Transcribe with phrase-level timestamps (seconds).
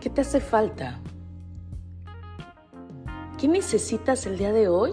[0.00, 0.98] ¿Qué te hace falta?
[3.38, 4.92] ¿Qué necesitas el día de hoy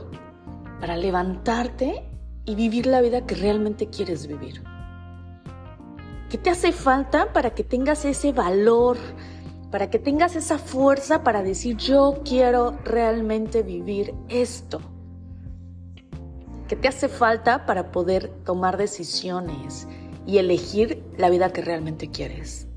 [0.82, 2.04] para levantarte
[2.44, 4.62] y vivir la vida que realmente quieres vivir?
[6.30, 8.98] ¿Qué te hace falta para que tengas ese valor,
[9.72, 14.82] para que tengas esa fuerza para decir yo quiero realmente vivir esto?
[16.68, 19.88] ¿Qué te hace falta para poder tomar decisiones
[20.26, 22.68] y elegir la vida que realmente quieres?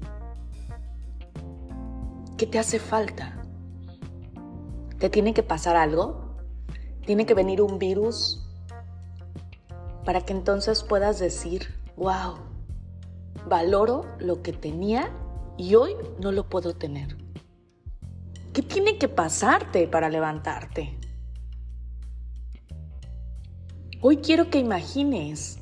[2.41, 3.43] ¿Qué te hace falta?
[4.99, 6.39] ¿Te tiene que pasar algo?
[7.05, 8.49] ¿Tiene que venir un virus?
[10.07, 11.67] Para que entonces puedas decir,
[11.99, 12.37] wow,
[13.47, 15.11] valoro lo que tenía
[15.59, 17.15] y hoy no lo puedo tener.
[18.55, 20.99] ¿Qué tiene que pasarte para levantarte?
[24.01, 25.59] Hoy quiero que imagines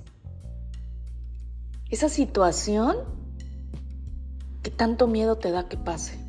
[1.91, 2.99] esa situación
[4.63, 6.28] que tanto miedo te da que pase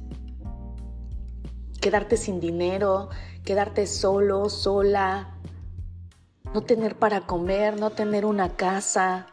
[1.79, 3.09] quedarte sin dinero,
[3.43, 5.35] quedarte solo, sola,
[6.53, 9.27] no tener para comer, no tener una casa,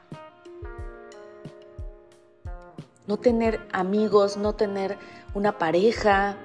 [3.07, 4.99] no tener amigos, no tener
[5.35, 6.37] una pareja,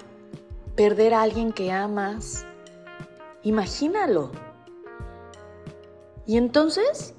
[0.76, 2.46] perder a alguien que amas.
[3.44, 4.32] Imagínalo.
[6.26, 7.14] Y entonces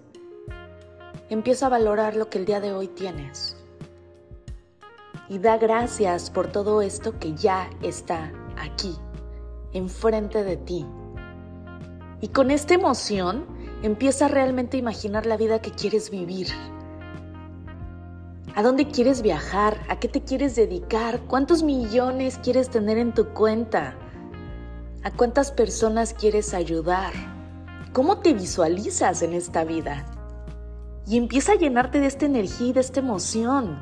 [1.29, 3.57] empieza a valorar lo que el día de hoy tienes.
[5.29, 8.97] Y da gracias por todo esto que ya está aquí,
[9.73, 10.87] enfrente de ti.
[12.21, 13.47] Y con esta emoción
[13.83, 16.49] empieza realmente a imaginar la vida que quieres vivir.
[18.55, 19.81] ¿A dónde quieres viajar?
[19.89, 21.21] ¿A qué te quieres dedicar?
[21.21, 23.97] ¿Cuántos millones quieres tener en tu cuenta?
[25.03, 27.13] ¿A cuántas personas quieres ayudar?
[27.93, 30.07] ¿Cómo te visualizas en esta vida?
[31.07, 33.79] Y empieza a llenarte de esta energía y de esta emoción,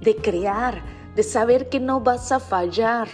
[0.00, 0.82] de crear,
[1.14, 3.08] de saber que no vas a fallar,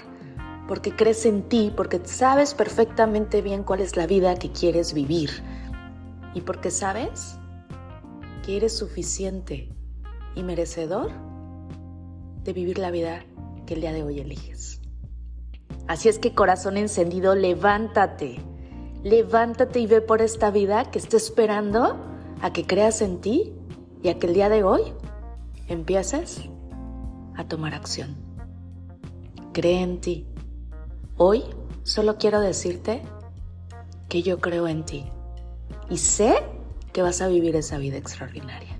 [0.68, 5.30] porque crees en ti, porque sabes perfectamente bien cuál es la vida que quieres vivir
[6.34, 7.38] y porque sabes
[8.44, 9.74] que eres suficiente
[10.34, 11.10] y merecedor
[12.44, 13.24] de vivir la vida
[13.66, 14.82] que el día de hoy eliges.
[15.86, 18.36] Así es que corazón encendido, levántate,
[19.02, 21.96] levántate y ve por esta vida que está esperando
[22.42, 23.54] a que creas en ti
[24.02, 24.82] y a que el día de hoy
[25.66, 26.42] empieces
[27.36, 28.16] a tomar acción.
[29.54, 30.27] Cree en ti
[31.20, 31.42] Hoy
[31.82, 33.02] solo quiero decirte
[34.08, 35.04] que yo creo en ti
[35.90, 36.44] y sé
[36.92, 38.77] que vas a vivir esa vida extraordinaria.